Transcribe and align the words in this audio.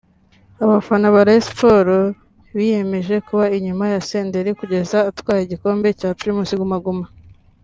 Abafana 0.63 1.05
ba 1.15 1.21
Rayon 1.27 2.05
biyemeje 2.57 3.15
kuba 3.27 3.45
inyuma 3.57 3.85
ya 3.93 3.99
Senderi 4.07 4.51
kugeza 4.59 4.97
atwaye 5.09 5.41
igikombe 5.43 5.87
cya 5.99 6.09
Primus 6.19 6.51
Guma 6.61 6.79
Guma 6.85 7.07